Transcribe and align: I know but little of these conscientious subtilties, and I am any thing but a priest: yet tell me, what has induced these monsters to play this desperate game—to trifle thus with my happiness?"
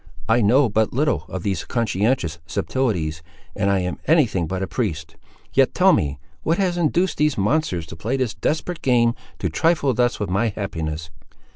I 0.27 0.41
know 0.41 0.67
but 0.67 0.93
little 0.93 1.25
of 1.29 1.43
these 1.43 1.63
conscientious 1.63 2.39
subtilties, 2.47 3.21
and 3.55 3.69
I 3.69 3.81
am 3.81 3.99
any 4.07 4.25
thing 4.25 4.47
but 4.47 4.63
a 4.63 4.67
priest: 4.67 5.15
yet 5.53 5.75
tell 5.75 5.93
me, 5.93 6.17
what 6.41 6.57
has 6.57 6.75
induced 6.75 7.19
these 7.19 7.37
monsters 7.37 7.85
to 7.85 7.95
play 7.95 8.17
this 8.17 8.33
desperate 8.33 8.81
game—to 8.81 9.49
trifle 9.49 9.93
thus 9.93 10.19
with 10.19 10.31
my 10.31 10.47
happiness?" 10.47 11.11